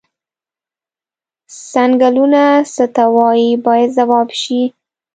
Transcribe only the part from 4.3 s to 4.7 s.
شي.